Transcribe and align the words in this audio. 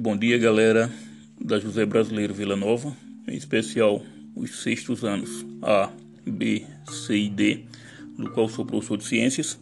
Bom 0.00 0.16
dia, 0.16 0.38
galera 0.38 0.88
da 1.44 1.58
José 1.58 1.84
Brasileiro 1.84 2.32
Vila 2.32 2.54
Nova, 2.54 2.96
em 3.26 3.36
especial 3.36 4.00
os 4.36 4.62
sextos 4.62 5.02
anos 5.02 5.44
A, 5.60 5.90
B, 6.24 6.64
C 6.88 7.16
e 7.16 7.28
D, 7.28 7.64
do 8.16 8.30
qual 8.30 8.48
sou 8.48 8.64
professor 8.64 8.96
de 8.96 9.04
ciências. 9.04 9.58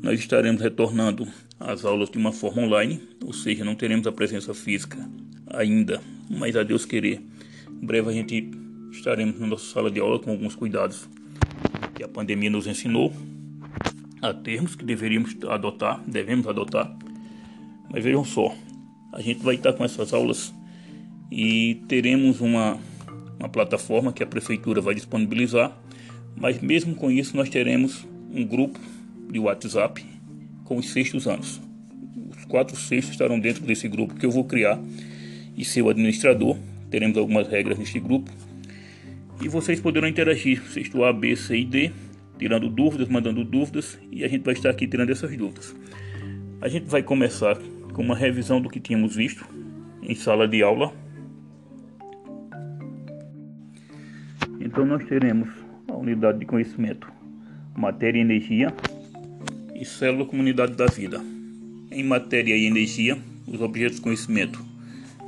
Nós 0.00 0.18
estaremos 0.18 0.62
retornando 0.62 1.28
às 1.60 1.84
aulas 1.84 2.08
de 2.08 2.16
uma 2.16 2.32
forma 2.32 2.62
online, 2.62 3.02
ou 3.22 3.34
seja, 3.34 3.66
não 3.66 3.74
teremos 3.74 4.06
a 4.06 4.12
presença 4.12 4.54
física 4.54 4.96
ainda, 5.46 6.00
mas 6.30 6.56
a 6.56 6.62
Deus 6.62 6.86
querer, 6.86 7.20
em 7.70 7.86
breve 7.86 8.08
a 8.08 8.12
gente 8.14 8.50
estaremos 8.92 9.38
na 9.38 9.46
nossa 9.46 9.74
sala 9.74 9.90
de 9.90 10.00
aula 10.00 10.18
com 10.18 10.30
alguns 10.30 10.54
cuidados 10.54 11.06
que 11.94 12.02
a 12.02 12.08
pandemia 12.08 12.48
nos 12.48 12.66
ensinou 12.66 13.12
a 14.22 14.32
termos 14.32 14.74
que 14.74 14.86
deveríamos 14.86 15.36
adotar, 15.46 16.02
devemos 16.06 16.46
adotar. 16.46 16.96
Mas 17.90 18.02
vejam 18.02 18.24
só, 18.24 18.56
a 19.12 19.20
gente 19.20 19.42
vai 19.42 19.54
estar 19.54 19.72
com 19.72 19.84
essas 19.84 20.12
aulas 20.12 20.52
e 21.30 21.82
teremos 21.88 22.40
uma, 22.40 22.78
uma 23.38 23.48
plataforma 23.48 24.12
que 24.12 24.22
a 24.22 24.26
prefeitura 24.26 24.80
vai 24.80 24.94
disponibilizar, 24.94 25.76
mas 26.36 26.60
mesmo 26.60 26.94
com 26.94 27.10
isso 27.10 27.36
nós 27.36 27.48
teremos 27.48 28.06
um 28.32 28.44
grupo 28.44 28.78
de 29.30 29.38
WhatsApp 29.38 30.04
com 30.64 30.76
os 30.76 30.90
sextos 30.90 31.26
anos. 31.26 31.60
Os 32.36 32.44
quatro 32.44 32.76
sextos 32.76 33.12
estarão 33.12 33.40
dentro 33.40 33.64
desse 33.64 33.88
grupo 33.88 34.14
que 34.14 34.26
eu 34.26 34.30
vou 34.30 34.44
criar 34.44 34.78
e 35.56 35.64
ser 35.64 35.82
o 35.82 35.88
administrador. 35.88 36.56
Teremos 36.90 37.16
algumas 37.16 37.48
regras 37.48 37.78
neste 37.78 37.98
grupo 37.98 38.30
e 39.42 39.48
vocês 39.48 39.80
poderão 39.80 40.08
interagir, 40.08 40.62
sexto 40.70 41.04
A, 41.04 41.12
B, 41.12 41.36
C 41.36 41.58
e 41.58 41.64
D, 41.64 41.92
tirando 42.38 42.68
dúvidas, 42.68 43.08
mandando 43.08 43.44
dúvidas 43.44 43.98
e 44.10 44.24
a 44.24 44.28
gente 44.28 44.44
vai 44.44 44.54
estar 44.54 44.70
aqui 44.70 44.86
tirando 44.86 45.10
essas 45.10 45.34
dúvidas. 45.36 45.74
A 46.60 46.68
gente 46.68 46.86
vai 46.86 47.02
começar 47.02 47.58
com 47.96 48.02
uma 48.02 48.14
revisão 48.14 48.60
do 48.60 48.68
que 48.68 48.78
tínhamos 48.78 49.16
visto 49.16 49.46
em 50.02 50.14
sala 50.14 50.46
de 50.46 50.62
aula. 50.62 50.92
Então 54.60 54.84
nós 54.84 55.02
teremos 55.06 55.48
a 55.88 55.96
unidade 55.96 56.38
de 56.38 56.44
conhecimento 56.44 57.10
matéria 57.74 58.18
e 58.18 58.20
energia 58.20 58.74
e 59.74 59.82
célula 59.86 60.26
comunidade 60.26 60.74
da 60.74 60.84
vida. 60.84 61.24
Em 61.90 62.04
matéria 62.04 62.54
e 62.54 62.66
energia, 62.66 63.16
os 63.46 63.62
objetos 63.62 63.96
de 63.96 64.02
conhecimento, 64.02 64.62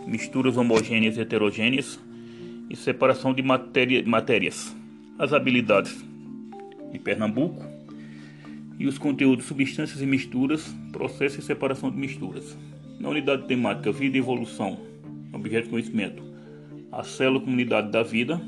misturas 0.07 0.59
homogêneas 0.59 1.17
e 1.17 1.23
heterogêneas 1.23 1.99
e 2.69 2.77
separação 2.77 3.33
de 3.33 3.43
matéria, 3.43 4.03
matérias. 4.07 4.77
As 5.19 5.33
habilidades 5.33 6.05
de 6.93 6.99
Pernambuco, 6.99 7.65
e 8.79 8.87
os 8.87 8.97
conteúdos 8.97 9.47
substâncias 9.47 10.01
e 10.01 10.07
misturas, 10.07 10.75
processo 10.93 11.41
e 11.41 11.43
separação 11.43 11.91
de 11.91 11.97
misturas. 11.97 12.57
Na 13.01 13.09
unidade 13.09 13.47
temática 13.47 13.91
Vida 13.93 14.17
e 14.17 14.21
Evolução, 14.21 14.79
objeto 15.33 15.65
de 15.65 15.71
conhecimento, 15.71 16.23
a 16.93 17.03
célula 17.03 17.41
Comunidade 17.41 17.91
da 17.91 18.03
Vida, 18.03 18.41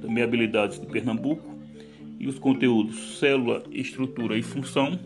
também 0.00 0.24
habilidades 0.24 0.80
de 0.80 0.86
Pernambuco, 0.86 1.52
e 2.18 2.28
os 2.28 2.38
conteúdos 2.38 3.18
célula, 3.18 3.62
estrutura 3.70 4.36
e 4.36 4.42
função, 4.42 4.98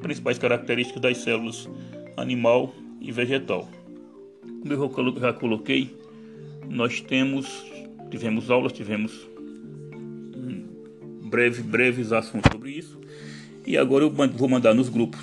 principais 0.00 0.38
características 0.38 1.02
das 1.02 1.18
células 1.18 1.68
animal 2.16 2.72
e 3.00 3.10
vegetal. 3.10 3.68
Como 4.62 4.72
eu 4.72 5.20
já 5.20 5.32
coloquei, 5.32 5.94
nós 6.68 7.00
temos, 7.00 7.64
tivemos 8.10 8.50
aulas, 8.50 8.72
tivemos 8.72 9.28
breve, 11.28 11.62
breves 11.62 12.12
assuntos 12.12 12.50
sobre 12.50 12.72
isso. 12.72 12.98
E 13.66 13.76
agora 13.76 14.04
eu 14.04 14.10
vou 14.10 14.48
mandar 14.48 14.74
nos 14.74 14.88
grupos 14.88 15.20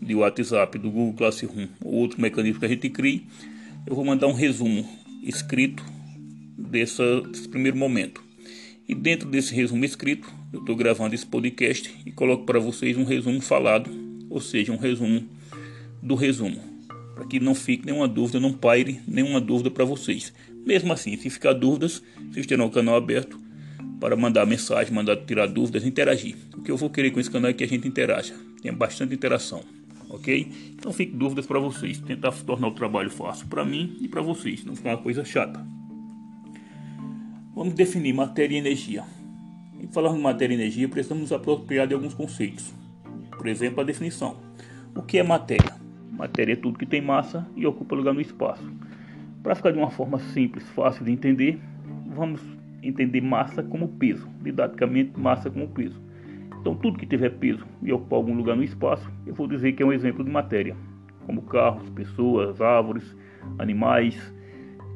de 0.00 0.14
WhatsApp, 0.14 0.78
do 0.78 0.90
Google 0.90 1.14
Classroom 1.14 1.68
ou 1.84 1.94
outro 1.94 2.20
mecanismo 2.20 2.60
que 2.60 2.66
a 2.66 2.68
gente 2.68 2.88
crie. 2.88 3.26
Eu 3.86 3.94
vou 3.94 4.04
mandar 4.04 4.26
um 4.28 4.32
resumo 4.32 4.88
escrito 5.22 5.84
desse 6.56 7.48
primeiro 7.50 7.76
momento. 7.76 8.22
E 8.88 8.94
dentro 8.94 9.28
desse 9.28 9.54
resumo 9.54 9.84
escrito, 9.84 10.28
eu 10.52 10.60
estou 10.60 10.76
gravando 10.76 11.14
esse 11.14 11.26
podcast 11.26 11.92
e 12.04 12.12
coloco 12.12 12.44
para 12.44 12.58
vocês 12.58 12.96
um 12.96 13.04
resumo 13.04 13.40
falado, 13.40 13.90
ou 14.28 14.40
seja, 14.40 14.72
um 14.72 14.76
resumo 14.76 15.24
do 16.02 16.14
resumo, 16.14 16.60
para 17.14 17.24
que 17.26 17.40
não 17.40 17.54
fique 17.54 17.86
nenhuma 17.86 18.08
dúvida, 18.08 18.40
não 18.40 18.52
paire 18.52 19.00
nenhuma 19.06 19.40
dúvida 19.40 19.70
para 19.70 19.84
vocês. 19.84 20.32
Mesmo 20.66 20.92
assim, 20.92 21.16
se 21.16 21.30
ficar 21.30 21.52
dúvidas, 21.52 22.02
vocês 22.30 22.46
terão 22.46 22.66
o 22.66 22.70
canal 22.70 22.96
aberto 22.96 23.41
para 24.02 24.16
mandar 24.16 24.44
mensagem, 24.44 24.92
mandar 24.92 25.14
tirar 25.18 25.46
dúvidas, 25.46 25.86
interagir. 25.86 26.34
O 26.58 26.60
que 26.60 26.72
eu 26.72 26.76
vou 26.76 26.90
querer 26.90 27.12
com 27.12 27.20
esse 27.20 27.30
canal 27.30 27.52
é 27.52 27.54
que 27.54 27.62
a 27.62 27.68
gente 27.68 27.86
interaja, 27.86 28.34
tenha 28.60 28.74
bastante 28.74 29.14
interação, 29.14 29.62
ok? 30.10 30.50
Então 30.72 30.92
fique 30.92 31.12
dúvidas 31.16 31.46
para 31.46 31.60
vocês, 31.60 32.00
tentar 32.00 32.32
tornar 32.32 32.66
o 32.66 32.72
trabalho 32.72 33.08
fácil 33.08 33.46
para 33.46 33.64
mim 33.64 33.96
e 34.00 34.08
para 34.08 34.20
vocês, 34.20 34.64
não 34.64 34.74
ficar 34.74 34.96
uma 34.96 34.98
coisa 34.98 35.24
chata. 35.24 35.64
Vamos 37.54 37.74
definir 37.74 38.12
matéria 38.12 38.56
e 38.56 38.58
energia. 38.58 39.04
Em 39.80 39.86
falar 39.86 40.12
de 40.12 40.18
matéria 40.18 40.52
e 40.52 40.58
energia, 40.58 40.88
precisamos 40.88 41.22
nos 41.22 41.32
apropriar 41.32 41.86
de 41.86 41.94
alguns 41.94 42.12
conceitos. 42.12 42.74
Por 43.30 43.46
exemplo, 43.46 43.82
a 43.82 43.84
definição. 43.84 44.36
O 44.96 45.02
que 45.02 45.16
é 45.16 45.22
matéria? 45.22 45.76
Matéria 46.10 46.54
é 46.54 46.56
tudo 46.56 46.76
que 46.76 46.86
tem 46.86 47.00
massa 47.00 47.46
e 47.54 47.64
ocupa 47.64 47.94
lugar 47.94 48.12
no 48.12 48.20
espaço. 48.20 48.68
Para 49.44 49.54
ficar 49.54 49.70
de 49.70 49.78
uma 49.78 49.92
forma 49.92 50.18
simples, 50.32 50.68
fácil 50.70 51.04
de 51.04 51.12
entender, 51.12 51.60
vamos 52.16 52.40
entender 52.82 53.20
massa 53.20 53.62
como 53.62 53.88
peso, 53.88 54.28
didaticamente 54.42 55.18
massa 55.18 55.50
como 55.50 55.68
peso. 55.68 56.00
Então 56.60 56.74
tudo 56.74 56.98
que 56.98 57.06
tiver 57.06 57.30
peso 57.30 57.66
e 57.82 57.92
ocupar 57.92 58.18
algum 58.18 58.34
lugar 58.34 58.56
no 58.56 58.62
espaço, 58.62 59.10
eu 59.26 59.34
vou 59.34 59.46
dizer 59.46 59.72
que 59.72 59.82
é 59.82 59.86
um 59.86 59.92
exemplo 59.92 60.24
de 60.24 60.30
matéria, 60.30 60.76
como 61.26 61.42
carros, 61.42 61.88
pessoas, 61.90 62.60
árvores, 62.60 63.16
animais, 63.58 64.34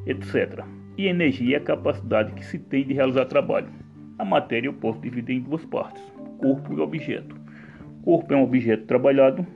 etc. 0.06 0.64
E 0.96 1.06
energia 1.06 1.56
é 1.56 1.58
a 1.58 1.62
capacidade 1.62 2.32
que 2.32 2.44
se 2.44 2.58
tem 2.58 2.86
de 2.86 2.94
realizar 2.94 3.26
trabalho. 3.26 3.68
A 4.18 4.24
matéria 4.24 4.68
eu 4.68 4.72
posso 4.72 5.00
dividir 5.00 5.36
em 5.36 5.40
duas 5.40 5.64
partes, 5.64 6.02
corpo 6.38 6.72
e 6.72 6.80
objeto. 6.80 7.36
Corpo 8.02 8.32
é 8.32 8.36
um 8.36 8.44
objeto 8.44 8.86
trabalhado 8.86 9.46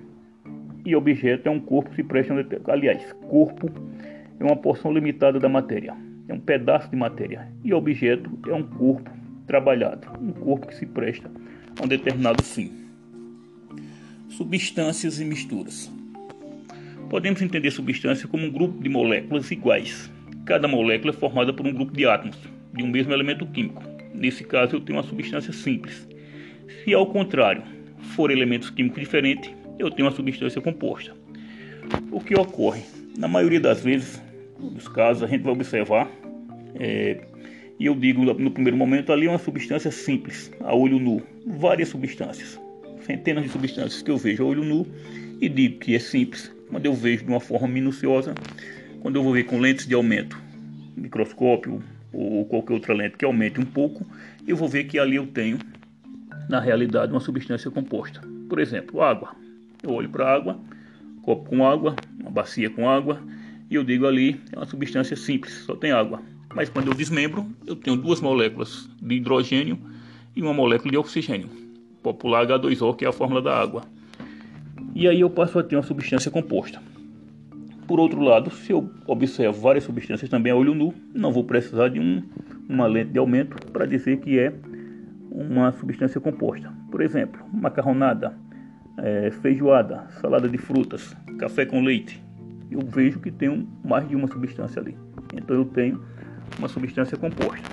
e 0.84 0.94
objeto 0.96 1.48
é 1.48 1.50
um 1.50 1.60
corpo 1.60 1.90
que 1.90 1.96
se 1.96 2.02
presta, 2.02 2.34
aliás, 2.66 3.12
corpo 3.28 3.70
é 4.38 4.44
uma 4.44 4.56
porção 4.56 4.92
limitada 4.92 5.38
da 5.38 5.48
matéria 5.48 6.09
é 6.30 6.34
um 6.34 6.38
pedaço 6.38 6.88
de 6.88 6.96
matéria 6.96 7.48
e 7.64 7.74
objeto 7.74 8.30
é 8.46 8.54
um 8.54 8.62
corpo 8.62 9.10
trabalhado, 9.48 10.06
um 10.20 10.30
corpo 10.30 10.68
que 10.68 10.76
se 10.76 10.86
presta 10.86 11.28
a 11.78 11.84
um 11.84 11.88
determinado 11.88 12.40
fim. 12.40 12.70
Substâncias 14.28 15.18
e 15.18 15.24
misturas. 15.24 15.92
Podemos 17.08 17.42
entender 17.42 17.72
substância 17.72 18.28
como 18.28 18.46
um 18.46 18.50
grupo 18.50 18.80
de 18.80 18.88
moléculas 18.88 19.50
iguais. 19.50 20.08
Cada 20.46 20.68
molécula 20.68 21.12
é 21.12 21.16
formada 21.16 21.52
por 21.52 21.66
um 21.66 21.72
grupo 21.72 21.92
de 21.92 22.06
átomos 22.06 22.38
de 22.72 22.84
um 22.84 22.86
mesmo 22.86 23.12
elemento 23.12 23.44
químico. 23.46 23.82
Nesse 24.14 24.44
caso, 24.44 24.76
eu 24.76 24.80
tenho 24.80 25.00
uma 25.00 25.04
substância 25.04 25.52
simples. 25.52 26.08
Se 26.84 26.94
ao 26.94 27.06
contrário 27.06 27.64
for 28.14 28.30
elementos 28.30 28.70
químicos 28.70 29.00
diferentes, 29.00 29.50
eu 29.80 29.90
tenho 29.90 30.06
uma 30.08 30.14
substância 30.14 30.60
composta. 30.60 31.12
O 32.12 32.20
que 32.20 32.38
ocorre? 32.38 32.82
Na 33.18 33.26
maioria 33.26 33.60
das 33.60 33.82
vezes, 33.82 34.22
dos 34.60 34.86
casos, 34.86 35.24
a 35.24 35.26
gente 35.26 35.42
vai 35.42 35.52
observar 35.52 36.19
é, 36.80 37.20
e 37.78 37.86
eu 37.86 37.94
digo 37.94 38.24
no 38.24 38.50
primeiro 38.50 38.76
momento 38.76 39.12
ali 39.12 39.26
é 39.26 39.30
uma 39.30 39.38
substância 39.38 39.90
simples, 39.90 40.50
a 40.60 40.74
olho 40.74 40.98
nu, 40.98 41.22
várias 41.46 41.88
substâncias, 41.88 42.58
centenas 43.06 43.44
de 43.44 43.50
substâncias 43.50 44.02
que 44.02 44.10
eu 44.10 44.16
vejo 44.16 44.42
a 44.42 44.46
olho 44.46 44.64
nu 44.64 44.86
e 45.40 45.48
digo 45.48 45.78
que 45.78 45.94
é 45.94 45.98
simples. 45.98 46.52
Quando 46.68 46.86
eu 46.86 46.94
vejo 46.94 47.24
de 47.24 47.30
uma 47.30 47.40
forma 47.40 47.68
minuciosa, 47.68 48.34
quando 49.00 49.16
eu 49.16 49.22
vou 49.22 49.32
ver 49.32 49.44
com 49.44 49.58
lentes 49.58 49.86
de 49.86 49.94
aumento, 49.94 50.40
microscópio 50.96 51.82
ou 52.12 52.44
qualquer 52.44 52.74
outra 52.74 52.94
lente 52.94 53.16
que 53.16 53.24
aumente 53.24 53.60
um 53.60 53.64
pouco, 53.64 54.06
eu 54.46 54.56
vou 54.56 54.68
ver 54.68 54.84
que 54.84 54.98
ali 54.98 55.16
eu 55.16 55.26
tenho, 55.26 55.58
na 56.48 56.60
realidade, 56.60 57.12
uma 57.12 57.20
substância 57.20 57.70
composta. 57.70 58.20
Por 58.48 58.58
exemplo, 58.58 59.02
água. 59.02 59.34
Eu 59.82 59.90
olho 59.90 60.08
para 60.08 60.32
água, 60.32 60.60
copo 61.22 61.48
com 61.48 61.66
água, 61.66 61.96
uma 62.20 62.30
bacia 62.30 62.70
com 62.70 62.88
água, 62.88 63.20
e 63.70 63.74
eu 63.74 63.84
digo 63.84 64.06
ali 64.06 64.40
é 64.52 64.56
uma 64.56 64.66
substância 64.66 65.16
simples, 65.16 65.54
só 65.64 65.74
tem 65.74 65.92
água. 65.92 66.22
Mas 66.54 66.68
quando 66.68 66.88
eu 66.88 66.94
desmembro, 66.94 67.46
eu 67.66 67.76
tenho 67.76 67.96
duas 67.96 68.20
moléculas 68.20 68.88
de 69.00 69.14
hidrogênio 69.14 69.78
e 70.34 70.42
uma 70.42 70.52
molécula 70.52 70.90
de 70.90 70.98
oxigênio, 70.98 71.48
popular 72.02 72.46
H2O, 72.46 72.96
que 72.96 73.04
é 73.04 73.08
a 73.08 73.12
fórmula 73.12 73.40
da 73.40 73.56
água. 73.56 73.82
E 74.94 75.06
aí 75.06 75.20
eu 75.20 75.30
passo 75.30 75.58
a 75.58 75.62
ter 75.62 75.76
uma 75.76 75.82
substância 75.82 76.30
composta. 76.30 76.82
Por 77.86 77.98
outro 78.00 78.20
lado, 78.20 78.50
se 78.50 78.72
eu 78.72 78.90
observo 79.06 79.60
várias 79.60 79.84
substâncias 79.84 80.28
também 80.28 80.52
a 80.52 80.56
olho 80.56 80.74
nu, 80.74 80.94
não 81.14 81.32
vou 81.32 81.44
precisar 81.44 81.88
de 81.88 82.00
um, 82.00 82.22
uma 82.68 82.86
lente 82.86 83.12
de 83.12 83.18
aumento 83.18 83.56
para 83.72 83.86
dizer 83.86 84.18
que 84.18 84.38
é 84.38 84.52
uma 85.30 85.72
substância 85.72 86.20
composta. 86.20 86.72
Por 86.90 87.00
exemplo, 87.00 87.40
macarronada, 87.52 88.36
é, 88.98 89.30
feijoada, 89.30 90.06
salada 90.20 90.48
de 90.48 90.58
frutas, 90.58 91.16
café 91.38 91.64
com 91.64 91.80
leite. 91.82 92.22
Eu 92.70 92.80
vejo 92.80 93.20
que 93.20 93.30
tem 93.30 93.68
mais 93.84 94.08
de 94.08 94.14
uma 94.16 94.28
substância 94.28 94.80
ali. 94.80 94.96
Então 95.34 95.56
eu 95.56 95.64
tenho 95.64 96.00
uma 96.58 96.68
substância 96.68 97.16
composta. 97.16 97.68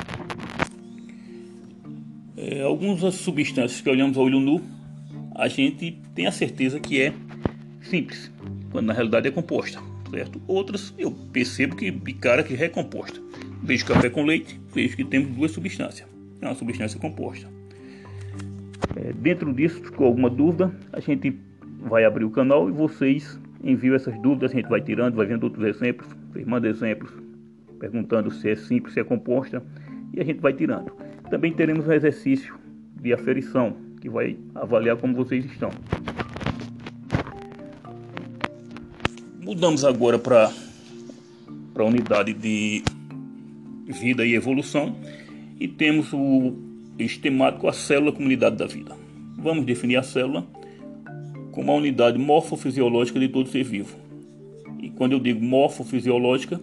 É, 2.35 2.61
algumas 2.61 3.01
substâncias 3.15 3.81
que 3.81 3.89
olhamos 3.89 4.17
ao 4.17 4.25
olho 4.25 4.39
nu, 4.39 4.61
a 5.35 5.47
gente 5.47 5.99
tem 6.13 6.27
a 6.27 6.31
certeza 6.31 6.79
que 6.79 7.01
é 7.01 7.13
simples, 7.81 8.31
quando 8.71 8.87
na 8.87 8.93
realidade 8.93 9.27
é 9.27 9.31
composta. 9.31 9.79
certo? 10.09 10.41
Outras 10.47 10.93
eu 10.97 11.11
percebo 11.11 11.75
que 11.75 11.91
de 11.91 12.13
cara 12.13 12.43
que 12.43 12.53
é 12.53 12.57
recomposta. 12.57 13.19
Vejo 13.63 13.85
café 13.85 14.09
com 14.09 14.23
leite, 14.23 14.59
vejo 14.73 14.95
que 14.95 15.03
temos 15.03 15.35
duas 15.35 15.51
substâncias. 15.51 16.07
É 16.41 16.45
uma 16.45 16.55
substância 16.55 16.99
composta. 16.99 17.47
É, 18.95 19.13
dentro 19.13 19.53
disso, 19.53 19.83
ficou 19.83 20.07
alguma 20.07 20.29
dúvida, 20.29 20.71
a 20.93 20.99
gente 20.99 21.35
vai 21.81 22.05
abrir 22.05 22.25
o 22.25 22.29
canal 22.29 22.69
e 22.69 22.71
vocês 22.71 23.39
enviam 23.63 23.95
essas 23.95 24.19
dúvidas, 24.21 24.51
a 24.51 24.55
gente 24.55 24.69
vai 24.69 24.81
tirando, 24.81 25.15
vai 25.15 25.25
vendo 25.25 25.43
outros 25.43 25.65
exemplos, 25.65 26.07
mandam 26.45 26.69
exemplos, 26.69 27.11
perguntando 27.79 28.31
se 28.31 28.49
é 28.49 28.55
simples, 28.55 28.93
se 28.93 28.99
é 28.99 29.03
composta, 29.03 29.63
e 30.13 30.19
a 30.19 30.23
gente 30.23 30.39
vai 30.39 30.53
tirando. 30.53 30.91
Também 31.29 31.53
teremos 31.53 31.87
um 31.87 31.91
exercício 31.91 32.55
de 33.01 33.13
aferição, 33.13 33.75
que 34.01 34.09
vai 34.09 34.37
avaliar 34.55 34.97
como 34.97 35.13
vocês 35.15 35.45
estão. 35.45 35.69
Mudamos 39.41 39.85
agora 39.85 40.19
para 40.19 40.51
a 41.75 41.83
unidade 41.83 42.33
de 42.33 42.83
vida 43.87 44.25
e 44.25 44.35
evolução 44.35 44.95
e 45.59 45.67
temos 45.67 46.11
o 46.13 46.53
estemático 46.99 47.67
a 47.67 47.73
célula 47.73 48.11
comunidade 48.11 48.57
da 48.57 48.65
vida. 48.65 48.95
Vamos 49.37 49.65
definir 49.65 49.97
a 49.97 50.03
célula 50.03 50.45
como 51.51 51.71
a 51.71 51.75
unidade 51.75 52.17
morfofisiológica 52.17 53.19
de 53.19 53.29
todo 53.29 53.49
ser 53.49 53.63
vivo. 53.63 53.95
E 54.79 54.89
quando 54.89 55.13
eu 55.13 55.19
digo 55.19 55.43
morfofisiológica, 55.43 56.59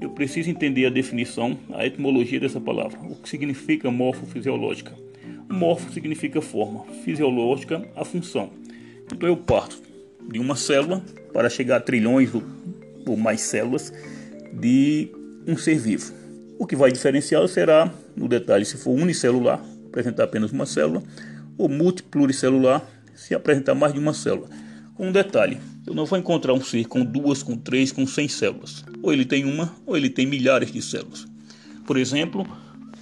eu 0.00 0.10
preciso 0.10 0.50
entender 0.50 0.86
a 0.86 0.90
definição, 0.90 1.58
a 1.72 1.86
etimologia 1.86 2.40
dessa 2.40 2.60
palavra. 2.60 2.98
O 3.00 3.16
que 3.16 3.28
significa 3.28 3.90
morfofisiológica? 3.90 4.92
Morfo 5.48 5.92
significa 5.92 6.40
forma, 6.40 6.84
fisiológica 7.04 7.86
a 7.94 8.04
função. 8.04 8.50
Então 9.12 9.28
eu 9.28 9.36
parto 9.36 9.80
de 10.28 10.38
uma 10.38 10.56
célula 10.56 11.02
para 11.32 11.48
chegar 11.48 11.76
a 11.76 11.80
trilhões 11.80 12.30
ou 13.06 13.16
mais 13.16 13.42
células 13.42 13.92
de 14.52 15.10
um 15.46 15.56
ser 15.56 15.78
vivo. 15.78 16.12
O 16.58 16.66
que 16.66 16.76
vai 16.76 16.90
diferenciá-lo 16.90 17.48
será, 17.48 17.92
no 18.16 18.28
detalhe, 18.28 18.64
se 18.64 18.76
for 18.76 18.92
unicelular, 18.92 19.62
apresentar 19.86 20.24
apenas 20.24 20.50
uma 20.50 20.66
célula, 20.66 21.02
ou 21.58 21.68
multipluricelular, 21.68 22.86
se 23.14 23.34
apresentar 23.34 23.74
mais 23.74 23.92
de 23.92 23.98
uma 23.98 24.14
célula. 24.14 24.48
Com 24.94 25.08
um 25.08 25.12
detalhe, 25.12 25.58
eu 25.84 25.92
não 25.92 26.06
vou 26.06 26.16
encontrar 26.16 26.52
um 26.52 26.60
ser 26.60 26.84
com 26.86 27.04
duas, 27.04 27.42
com 27.42 27.56
três, 27.56 27.90
com 27.90 28.06
cem 28.06 28.28
células. 28.28 28.84
Ou 29.02 29.12
ele 29.12 29.24
tem 29.24 29.44
uma, 29.44 29.74
ou 29.84 29.96
ele 29.96 30.08
tem 30.08 30.24
milhares 30.24 30.70
de 30.70 30.80
células. 30.80 31.26
Por 31.84 31.96
exemplo, 31.96 32.46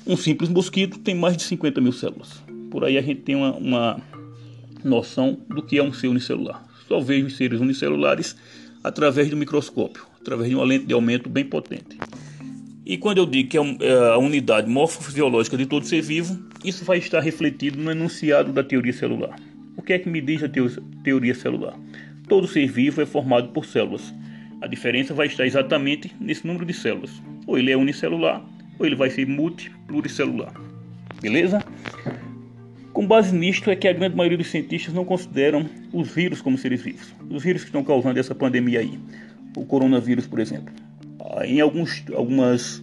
um 0.06 0.16
simples 0.16 0.48
mosquito 0.48 0.98
tem 0.98 1.14
mais 1.14 1.36
de 1.36 1.42
50 1.42 1.80
mil 1.82 1.92
células. 1.92 2.42
Por 2.70 2.84
aí 2.84 2.96
a 2.96 3.02
gente 3.02 3.20
tem 3.20 3.34
uma, 3.34 3.52
uma 3.52 4.00
noção 4.82 5.38
do 5.48 5.62
que 5.62 5.78
é 5.78 5.82
um 5.82 5.92
ser 5.92 6.08
unicelular. 6.08 6.64
Só 6.88 6.98
vejo 6.98 7.28
seres 7.28 7.60
unicelulares 7.60 8.34
através 8.82 9.28
do 9.28 9.36
microscópio, 9.36 10.04
através 10.18 10.48
de 10.48 10.54
uma 10.54 10.64
lente 10.64 10.86
de 10.86 10.94
aumento 10.94 11.28
bem 11.28 11.44
potente. 11.44 11.98
E 12.86 12.96
quando 12.96 13.18
eu 13.18 13.26
digo 13.26 13.50
que 13.50 13.58
é, 13.58 13.60
é 13.80 14.14
a 14.14 14.18
unidade 14.18 14.68
morfofisiológica 14.68 15.58
de 15.58 15.66
todo 15.66 15.86
ser 15.86 16.00
vivo, 16.00 16.38
isso 16.64 16.86
vai 16.86 16.96
estar 16.96 17.20
refletido 17.20 17.78
no 17.78 17.90
enunciado 17.90 18.50
da 18.50 18.64
teoria 18.64 18.92
celular. 18.94 19.36
O 19.76 19.82
que 19.82 19.92
é 19.92 19.98
que 19.98 20.08
me 20.08 20.20
diz 20.20 20.42
a 20.42 20.50
teoria 21.02 21.34
celular? 21.34 21.78
Todo 22.28 22.46
ser 22.46 22.66
vivo 22.66 23.00
é 23.00 23.06
formado 23.06 23.48
por 23.48 23.64
células. 23.64 24.14
A 24.60 24.66
diferença 24.66 25.12
vai 25.12 25.26
estar 25.26 25.46
exatamente 25.46 26.12
nesse 26.20 26.46
número 26.46 26.64
de 26.64 26.72
células. 26.72 27.10
Ou 27.46 27.58
ele 27.58 27.72
é 27.72 27.76
unicelular, 27.76 28.44
ou 28.78 28.86
ele 28.86 28.94
vai 28.94 29.10
ser 29.10 29.26
multipluricelular. 29.26 30.52
Beleza? 31.20 31.64
Com 32.92 33.06
base 33.06 33.34
nisto 33.34 33.70
é 33.70 33.76
que 33.76 33.88
a 33.88 33.92
grande 33.92 34.14
maioria 34.14 34.38
dos 34.38 34.48
cientistas 34.48 34.94
não 34.94 35.04
consideram 35.04 35.68
os 35.92 36.08
vírus 36.10 36.40
como 36.40 36.58
seres 36.58 36.82
vivos. 36.82 37.12
Os 37.30 37.42
vírus 37.42 37.62
que 37.62 37.68
estão 37.68 37.82
causando 37.82 38.20
essa 38.20 38.34
pandemia 38.34 38.80
aí. 38.80 38.98
O 39.56 39.64
coronavírus, 39.64 40.26
por 40.26 40.38
exemplo 40.38 40.72
em 41.44 41.60
alguns, 41.60 42.02
algumas 42.14 42.82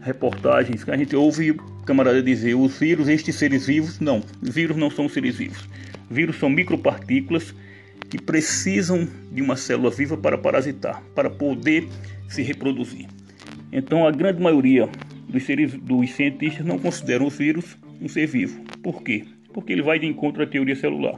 reportagens 0.00 0.84
que 0.84 0.90
a 0.90 0.96
gente 0.96 1.14
ouve 1.14 1.58
camarada 1.84 2.22
dizer 2.22 2.54
os 2.54 2.78
vírus, 2.78 3.08
estes 3.08 3.34
seres 3.36 3.66
vivos, 3.66 3.98
não, 4.00 4.22
vírus 4.42 4.76
não 4.76 4.90
são 4.90 5.08
seres 5.08 5.36
vivos. 5.36 5.68
Vírus 6.10 6.36
são 6.36 6.48
micropartículas 6.48 7.54
que 8.08 8.20
precisam 8.20 9.06
de 9.30 9.42
uma 9.42 9.56
célula 9.56 9.90
viva 9.90 10.16
para 10.16 10.38
parasitar, 10.38 11.02
para 11.14 11.28
poder 11.28 11.86
se 12.28 12.42
reproduzir. 12.42 13.06
Então 13.70 14.06
a 14.06 14.10
grande 14.10 14.42
maioria 14.42 14.88
dos, 15.28 15.42
seres, 15.44 15.74
dos 15.74 16.10
cientistas 16.12 16.64
não 16.64 16.78
consideram 16.78 17.26
os 17.26 17.36
vírus 17.36 17.76
um 18.00 18.08
ser 18.08 18.26
vivo. 18.26 18.62
Por 18.82 19.02
quê? 19.02 19.24
Porque 19.52 19.72
ele 19.72 19.82
vai 19.82 19.98
de 19.98 20.06
encontro 20.06 20.42
à 20.42 20.46
teoria 20.46 20.76
celular, 20.76 21.14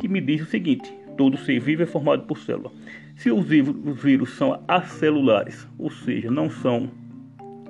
que 0.00 0.08
me 0.08 0.20
diz 0.20 0.42
o 0.42 0.46
seguinte: 0.46 0.92
todo 1.16 1.36
ser 1.36 1.60
vivo 1.60 1.82
é 1.82 1.86
formado 1.86 2.24
por 2.24 2.38
célula. 2.38 2.72
Se 3.16 3.30
os 3.30 3.46
vírus 3.46 4.30
são 4.36 4.60
acelulares, 4.66 5.68
ou 5.78 5.90
seja, 5.90 6.30
não 6.30 6.50
são 6.50 6.90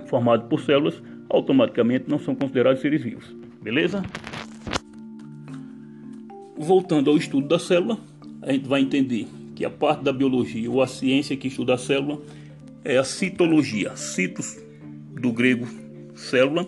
formados 0.06 0.46
por 0.48 0.60
células, 0.60 1.02
automaticamente 1.28 2.06
não 2.08 2.18
são 2.18 2.34
considerados 2.34 2.80
seres 2.80 3.02
vivos. 3.02 3.34
Beleza? 3.62 4.02
Voltando 6.66 7.10
ao 7.10 7.18
estudo 7.18 7.46
da 7.46 7.58
célula, 7.58 7.98
a 8.40 8.50
gente 8.50 8.66
vai 8.66 8.80
entender 8.80 9.26
que 9.54 9.66
a 9.66 9.70
parte 9.70 10.02
da 10.02 10.10
biologia 10.10 10.70
ou 10.70 10.80
a 10.80 10.86
ciência 10.86 11.36
que 11.36 11.48
estuda 11.48 11.74
a 11.74 11.78
célula 11.78 12.22
é 12.82 12.96
a 12.96 13.04
citologia, 13.04 13.94
citos 13.96 14.56
do 15.12 15.30
grego 15.30 15.68
célula 16.14 16.66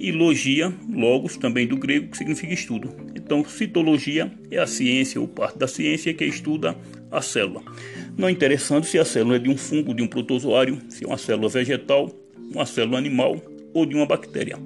e 0.00 0.10
logia, 0.10 0.74
logos 0.92 1.36
também 1.36 1.64
do 1.64 1.76
grego, 1.76 2.08
que 2.08 2.16
significa 2.16 2.52
estudo. 2.52 2.90
Então, 3.14 3.44
citologia 3.44 4.32
é 4.50 4.58
a 4.58 4.66
ciência 4.66 5.20
ou 5.20 5.28
parte 5.28 5.58
da 5.58 5.68
ciência 5.68 6.12
que 6.12 6.24
estuda 6.24 6.76
a 7.08 7.22
célula. 7.22 7.62
Não 8.18 8.26
é 8.26 8.32
interessante 8.32 8.88
se 8.88 8.98
a 8.98 9.04
célula 9.04 9.36
é 9.36 9.38
de 9.38 9.48
um 9.48 9.56
fungo, 9.56 9.94
de 9.94 10.02
um 10.02 10.08
protozoário, 10.08 10.76
se 10.88 11.04
é 11.04 11.06
uma 11.06 11.18
célula 11.18 11.48
vegetal, 11.48 12.10
uma 12.52 12.66
célula 12.66 12.98
animal 12.98 13.40
ou 13.72 13.86
de 13.86 13.94
uma 13.94 14.06
bactéria. 14.06 14.58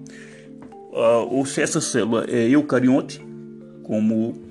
Uh, 0.91 1.29
ou 1.31 1.45
se 1.45 1.61
essa 1.61 1.83
célula 1.83 2.25
é 2.31 2.49
eucarionte, 2.49 3.21
como, 3.83 4.44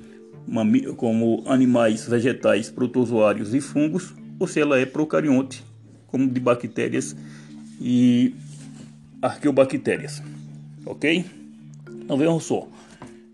como 0.98 1.44
animais 1.48 2.07
vegetais, 2.07 2.69
protozoários 2.69 3.54
e 3.54 3.62
fungos, 3.62 4.13
ou 4.40 4.48
se 4.48 4.60
ela 4.60 4.80
é 4.80 4.86
procarionte, 4.86 5.63
como 6.07 6.30
de 6.30 6.40
bactérias 6.40 7.16
e 7.80 8.36
arqueobactérias. 9.22 10.22
Ok? 10.86 11.25
Então 11.90 12.18
vejam 12.18 12.40
só. 12.40 12.68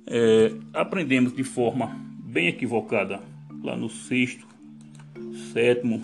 É, 0.05 0.51
aprendemos 0.73 1.35
de 1.35 1.43
forma 1.43 1.95
bem 2.23 2.47
equivocada 2.47 3.19
lá 3.63 3.75
no 3.75 3.89
sexto 3.89 4.47
sétimo 5.53 6.01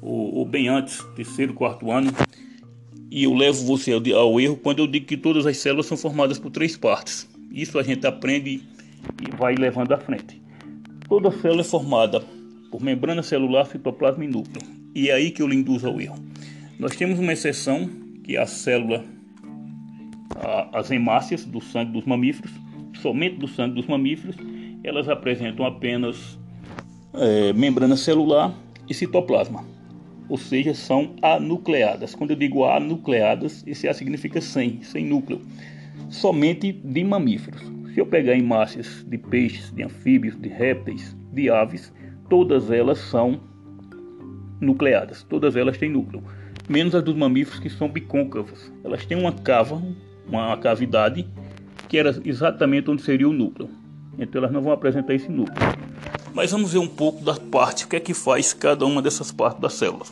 ou, 0.00 0.36
ou 0.36 0.44
bem 0.44 0.68
antes, 0.68 1.04
terceiro, 1.14 1.52
quarto 1.52 1.90
ano. 1.90 2.10
E 3.10 3.24
eu 3.24 3.34
levo 3.34 3.64
você 3.64 3.92
ao, 3.92 4.00
ao 4.16 4.40
erro 4.40 4.56
quando 4.56 4.78
eu 4.78 4.86
digo 4.86 5.06
que 5.06 5.16
todas 5.16 5.46
as 5.46 5.56
células 5.56 5.86
são 5.86 5.96
formadas 5.96 6.38
por 6.38 6.50
três 6.50 6.76
partes. 6.76 7.28
Isso 7.50 7.78
a 7.78 7.82
gente 7.82 8.06
aprende 8.06 8.62
e 9.20 9.36
vai 9.36 9.54
levando 9.54 9.92
à 9.92 9.98
frente. 9.98 10.40
Toda 11.08 11.30
célula 11.30 11.62
é 11.62 11.64
formada 11.64 12.20
por 12.70 12.82
membrana 12.82 13.22
celular, 13.22 13.66
citoplasma 13.66 14.24
e 14.24 14.28
núcleo. 14.28 14.62
E 14.94 15.10
é 15.10 15.14
aí 15.14 15.30
que 15.30 15.42
eu 15.42 15.48
lhe 15.48 15.56
induzo 15.56 15.88
ao 15.88 16.00
erro. 16.00 16.18
Nós 16.78 16.96
temos 16.96 17.18
uma 17.18 17.32
exceção, 17.32 17.88
que 18.24 18.36
é 18.36 18.40
a 18.40 18.46
célula, 18.46 19.04
a, 20.36 20.78
as 20.78 20.90
hemácias 20.90 21.44
do 21.44 21.60
sangue 21.60 21.92
dos 21.92 22.04
mamíferos, 22.04 22.52
somente 23.00 23.36
do 23.36 23.48
sangue 23.48 23.74
dos 23.74 23.86
mamíferos, 23.86 24.36
elas 24.82 25.08
apresentam 25.08 25.66
apenas 25.66 26.38
é, 27.14 27.52
membrana 27.52 27.96
celular 27.96 28.54
e 28.88 28.94
citoplasma, 28.94 29.64
ou 30.28 30.38
seja, 30.38 30.74
são 30.74 31.14
anucleadas. 31.22 32.14
Quando 32.14 32.30
eu 32.30 32.36
digo 32.36 32.64
anucleadas, 32.64 33.64
esse 33.66 33.88
A 33.88 33.94
significa 33.94 34.40
sem, 34.40 34.82
sem 34.82 35.04
núcleo, 35.04 35.40
somente 36.08 36.72
de 36.72 37.04
mamíferos. 37.04 37.60
Se 37.94 38.00
eu 38.00 38.06
pegar 38.06 38.36
hemácias 38.36 39.04
de 39.06 39.18
peixes, 39.18 39.72
de 39.72 39.82
anfíbios, 39.82 40.36
de 40.40 40.48
répteis, 40.48 41.16
de 41.32 41.50
aves, 41.50 41.92
todas 42.28 42.70
elas 42.70 42.98
são 42.98 43.40
nucleadas, 44.60 45.22
todas 45.24 45.56
elas 45.56 45.76
têm 45.78 45.90
núcleo, 45.90 46.22
menos 46.68 46.94
as 46.94 47.02
dos 47.02 47.16
mamíferos 47.16 47.58
que 47.58 47.68
são 47.68 47.88
bicôncavas. 47.88 48.72
Elas 48.84 49.04
têm 49.04 49.18
uma 49.18 49.32
cava, 49.32 49.82
uma 50.26 50.56
cavidade 50.56 51.26
que 51.88 51.98
era 51.98 52.20
exatamente 52.24 52.88
onde 52.90 53.02
seria 53.02 53.28
o 53.28 53.32
núcleo. 53.32 53.68
Então 54.18 54.40
elas 54.40 54.52
não 54.52 54.60
vão 54.60 54.72
apresentar 54.72 55.14
esse 55.14 55.28
núcleo. 55.28 55.56
Mas 56.32 56.52
vamos 56.52 56.72
ver 56.72 56.78
um 56.78 56.86
pouco 56.86 57.24
da 57.24 57.34
parte, 57.34 57.84
o 57.84 57.88
que 57.88 57.96
é 57.96 58.00
que 58.00 58.14
faz 58.14 58.52
cada 58.52 58.86
uma 58.86 59.02
dessas 59.02 59.32
partes 59.32 59.60
da 59.60 59.68
célula. 59.68 60.04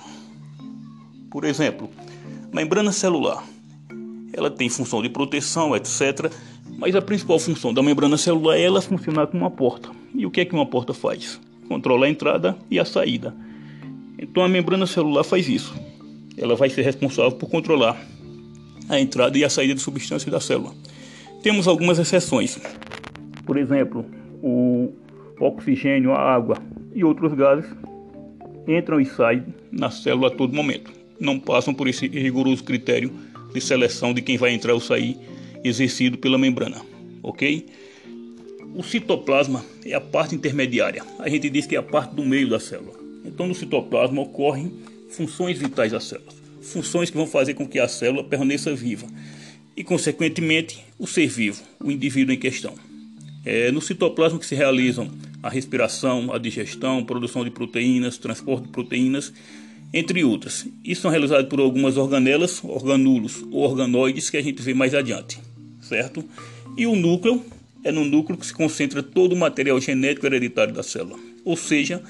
Por 1.31 1.45
exemplo, 1.45 1.89
membrana 2.53 2.91
celular. 2.91 3.45
Ela 4.33 4.51
tem 4.51 4.69
função 4.69 5.01
de 5.01 5.09
proteção, 5.09 5.77
etc. 5.77 6.33
Mas 6.79 6.95
a 6.95 7.03
principal 7.03 7.41
função 7.41 7.75
da 7.75 7.83
membrana 7.83 8.17
celular 8.17 8.57
é 8.57 8.63
ela 8.63 8.81
funcionar 8.81 9.27
como 9.27 9.43
uma 9.43 9.51
porta. 9.51 9.91
E 10.15 10.25
o 10.25 10.31
que 10.31 10.43
é 10.43 10.45
que 10.45 10.55
uma 10.55 10.65
porta 10.65 10.95
faz? 10.95 11.41
Controla 11.67 12.07
a 12.07 12.09
entrada 12.09 12.57
e 12.71 12.79
a 12.79 12.85
saída. 12.85 13.35
Então 14.17 14.45
a 14.45 14.49
membrana 14.49 14.87
celular 14.87 15.25
faz 15.25 15.49
isso. 15.49 15.75
Ela 16.37 16.55
vai 16.55 16.71
ser 16.71 16.83
responsável 16.83 17.33
por 17.33 17.51
controlar 17.51 18.01
a 18.89 19.01
entrada 19.01 19.37
e 19.37 19.45
a 19.45 19.51
saída 19.51 19.75
de 19.75 19.81
substâncias 19.81 20.31
da 20.31 20.39
célula. 20.39 20.73
Temos 21.43 21.67
algumas 21.67 21.99
exceções. 21.99 22.61
Por 23.45 23.57
exemplo, 23.57 24.07
o 24.41 24.93
oxigênio, 25.41 26.13
a 26.13 26.21
água 26.21 26.59
e 26.95 27.03
outros 27.03 27.35
gases, 27.35 27.69
entram 28.69 29.01
e 29.01 29.05
saem 29.05 29.43
na 29.73 29.91
célula 29.91 30.29
a 30.29 30.31
todo 30.31 30.55
momento. 30.55 30.93
Não 31.19 31.41
passam 31.41 31.75
por 31.75 31.89
esse 31.89 32.07
rigoroso 32.07 32.63
critério 32.63 33.11
de 33.53 33.61
seleção 33.61 34.15
de 34.15 34.23
quem 34.23 34.37
vai 34.37 34.53
entrar 34.53 34.75
ou 34.75 34.81
sair 34.81 35.19
exercido 35.65 36.19
pela 36.19 36.39
membrana, 36.39 36.81
ok? 37.23 37.67
O 38.75 38.83
citoplasma 38.83 39.65
é 39.85 39.95
a 39.95 40.01
parte 40.01 40.35
intermediária. 40.35 41.05
A 41.19 41.29
gente 41.29 41.49
diz 41.51 41.67
que 41.67 41.75
é 41.75 41.79
a 41.79 41.83
parte 41.83 42.15
do 42.15 42.25
meio 42.25 42.49
da 42.49 42.61
célula. 42.61 42.99
Então, 43.25 43.47
no 43.47 43.55
citoplasma 43.55 44.23
ocorrem 44.23 44.73
funções 45.11 45.59
vitais 45.59 45.93
da 45.93 46.01
célula, 46.01 46.33
funções 46.61 47.11
que 47.11 47.17
vão 47.17 47.27
fazer 47.27 47.55
com 47.55 47.67
que 47.67 47.79
a 47.79 47.89
célula 47.89 48.23
permaneça 48.23 48.75
viva 48.75 49.07
e, 49.77 49.83
consequentemente, 49.83 50.85
o 50.99 51.07
ser 51.07 51.29
vivo, 51.29 51.63
o 51.81 51.91
indivíduo 51.91 52.35
em 52.35 52.39
questão. 52.39 52.75
É 53.45 53.71
no 53.71 53.81
citoplasma 53.81 54.39
que 54.39 54.47
se 54.47 54.55
realizam 54.55 55.11
a 55.43 55.49
respiração, 55.49 56.33
a 56.33 56.39
digestão, 56.39 57.05
produção 57.05 57.45
de 57.45 57.51
proteínas, 57.51 58.19
transporte 58.19 58.65
de 58.65 58.73
proteínas, 58.73 59.33
entre 59.93 60.25
outras. 60.25 60.67
Isso 60.85 61.03
são 61.03 61.11
realizados 61.11 61.49
por 61.49 61.61
algumas 61.61 61.97
organelas, 61.97 62.63
organulos 62.63 63.43
ou 63.51 63.63
organoides 63.63 64.29
que 64.29 64.37
a 64.37 64.43
gente 64.43 64.61
vê 64.61 64.75
mais 64.75 64.95
adiante, 64.95 65.39
certo? 65.89 66.25
E 66.77 66.87
o 66.87 66.95
núcleo 66.95 67.43
é 67.83 67.91
no 67.91 68.05
núcleo 68.05 68.39
que 68.39 68.47
se 68.47 68.53
concentra 68.53 69.03
todo 69.03 69.33
o 69.33 69.37
material 69.37 69.81
genético 69.81 70.27
hereditário 70.27 70.75
da 70.75 70.83
célula, 70.83 71.19
ou 71.45 71.57
seja, 71.57 72.03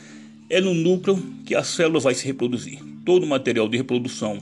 é 0.51 0.61
no 0.61 0.75
núcleo 0.75 1.23
que 1.45 1.55
a 1.55 1.63
célula 1.63 2.01
vai 2.01 2.15
se 2.15 2.27
reproduzir. 2.27 2.79
Todo 3.05 3.25
o 3.25 3.27
material 3.27 3.69
de 3.69 3.77
reprodução, 3.77 4.39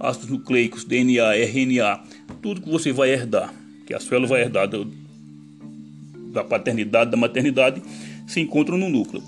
ácidos 0.00 0.30
nucleicos, 0.30 0.84
DNA, 0.84 1.36
RNA, 1.36 2.00
tudo 2.40 2.60
que 2.60 2.70
você 2.70 2.92
vai 2.92 3.10
herdar, 3.10 3.52
que 3.86 3.94
a 3.94 4.00
célula 4.00 4.26
vai 4.26 4.42
herdar 4.42 4.68
do, 4.68 4.90
da 6.32 6.44
paternidade, 6.44 7.10
da 7.10 7.16
maternidade, 7.16 7.82
se 8.26 8.40
encontra 8.40 8.76
no 8.76 8.88
núcleo. 8.88 9.22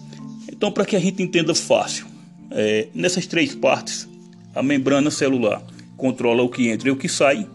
Então, 0.50 0.70
para 0.70 0.84
que 0.84 0.96
a 0.96 1.00
gente 1.00 1.22
entenda 1.22 1.54
fácil, 1.54 2.06
é, 2.50 2.88
nessas 2.94 3.26
três 3.26 3.54
partes, 3.54 4.08
a 4.54 4.62
membrana 4.62 5.10
celular 5.10 5.62
controla 5.96 6.42
o 6.42 6.48
que 6.48 6.68
entra 6.68 6.88
e 6.88 6.92
o 6.92 6.96
que 6.96 7.08
sai, 7.08 7.46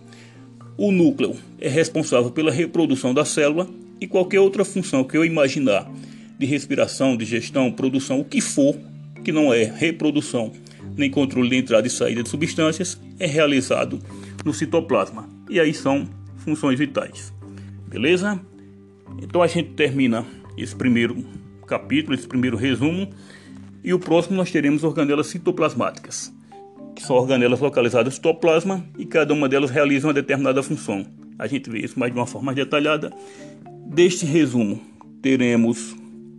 o 0.77 0.91
núcleo 0.91 1.36
é 1.60 1.70
responsável 1.70 2.32
pela 2.32 2.51
reprodução 2.51 3.13
da 3.13 3.24
célula 3.24 3.67
e 4.00 4.08
qualquer 4.08 4.39
outra 4.39 4.65
função 4.65 5.03
que 5.03 5.17
eu 5.17 5.24
imaginar 5.24 5.89
de 6.38 6.46
respiração, 6.46 7.15
digestão, 7.15 7.72
produção, 7.72 8.20
o 8.20 8.25
que 8.25 8.41
for, 8.41 8.75
que 9.24 9.32
não 9.32 9.53
é 9.53 9.63
reprodução 9.63 10.51
nem 10.98 11.10
controle 11.10 11.50
de 11.50 11.55
entrada 11.58 11.88
e 11.88 11.89
saída 11.89 12.24
de 12.24 12.29
substâncias, 12.29 13.00
é 13.20 13.25
realizado 13.25 14.00
no 14.44 14.53
citoplasma. 14.53 15.27
E 15.50 15.60
aí 15.60 15.74
são 15.74 16.08
funções 16.38 16.79
vitais. 16.79 17.34
Beleza? 17.88 18.39
Então 19.22 19.41
a 19.41 19.48
gente 19.48 19.72
termina 19.72 20.25
esse 20.58 20.75
primeiro 20.75 21.24
capítulo, 21.67 22.15
esse 22.15 22.27
primeiro 22.27 22.55
resumo, 22.58 23.10
e 23.84 23.94
o 23.94 24.00
próximo 24.00 24.36
nós 24.36 24.51
teremos 24.51 24.84
organelas 24.84 25.27
citoplasmáticas, 25.27 26.34
que 26.96 27.04
são 27.04 27.16
organelas 27.16 27.60
localizadas 27.60 28.06
no 28.06 28.12
citoplasma 28.12 28.84
e 28.98 29.06
cada 29.06 29.34
uma 29.34 29.50
delas 29.50 29.70
realiza 29.70 30.08
uma 30.08 30.14
determinada 30.14 30.64
função. 30.64 31.06
A 31.38 31.46
gente 31.48 31.70
vê 31.70 31.80
isso 31.80 32.00
mais 32.00 32.14
de 32.14 32.18
uma 32.18 32.25
forma 32.25 32.54
detalhada. 32.54 33.12
Deste 33.86 34.25
resumo, 34.25 34.80
teremos 35.22 35.96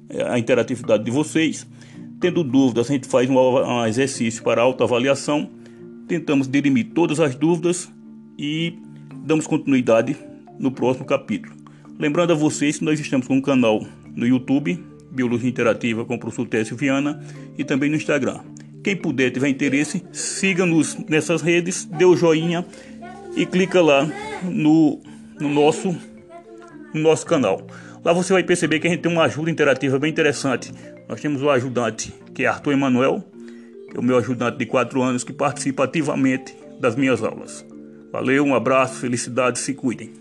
é, 0.08 0.22
a 0.22 0.38
interatividade 0.38 1.04
de 1.04 1.10
vocês. 1.10 1.66
Tendo 2.18 2.42
dúvidas, 2.42 2.88
a 2.88 2.92
gente 2.92 3.06
faz 3.06 3.28
um, 3.28 3.84
exercício 3.84 4.42
para 4.42 4.62
autoavaliação. 4.62 5.50
Tentamos 6.08 6.48
dirimir 6.48 6.92
todas 6.94 7.20
as 7.20 7.34
dúvidas 7.34 7.90
e 8.38 8.75
damos 9.25 9.46
continuidade 9.46 10.16
no 10.58 10.70
próximo 10.70 11.04
capítulo. 11.04 11.54
Lembrando 11.98 12.32
a 12.32 12.36
vocês 12.36 12.78
que 12.78 12.84
nós 12.84 12.98
estamos 12.98 13.26
com 13.26 13.34
um 13.34 13.40
canal 13.42 13.84
no 14.14 14.26
YouTube, 14.26 14.82
Biologia 15.10 15.48
Interativa 15.48 16.04
com 16.04 16.14
o 16.14 16.18
professor 16.18 16.46
Técio 16.46 16.76
Viana, 16.76 17.22
e 17.58 17.64
também 17.64 17.90
no 17.90 17.96
Instagram. 17.96 18.40
Quem 18.86 18.94
puder, 18.94 19.32
tiver 19.32 19.48
interesse, 19.48 20.00
siga-nos 20.12 20.96
nessas 21.08 21.42
redes, 21.42 21.86
dê 21.86 22.04
o 22.04 22.14
joinha 22.14 22.64
e 23.36 23.44
clica 23.44 23.82
lá 23.82 24.08
no, 24.44 25.00
no, 25.40 25.48
nosso, 25.48 25.88
no 26.94 27.00
nosso 27.00 27.26
canal. 27.26 27.66
Lá 28.04 28.12
você 28.12 28.32
vai 28.32 28.44
perceber 28.44 28.78
que 28.78 28.86
a 28.86 28.90
gente 28.90 29.00
tem 29.00 29.10
uma 29.10 29.24
ajuda 29.24 29.50
interativa 29.50 29.98
bem 29.98 30.08
interessante. 30.08 30.72
Nós 31.08 31.20
temos 31.20 31.42
o 31.42 31.50
ajudante, 31.50 32.14
que 32.32 32.44
é 32.44 32.46
Arthur 32.46 32.74
Emanuel, 32.74 33.24
que 33.90 33.96
é 33.96 33.98
o 33.98 34.04
meu 34.04 34.18
ajudante 34.18 34.56
de 34.56 34.66
4 34.66 35.02
anos, 35.02 35.24
que 35.24 35.32
participa 35.32 35.82
ativamente 35.82 36.54
das 36.80 36.94
minhas 36.94 37.24
aulas. 37.24 37.66
Valeu, 38.12 38.44
um 38.44 38.54
abraço, 38.54 39.00
felicidades, 39.00 39.62
se 39.62 39.74
cuidem. 39.74 40.12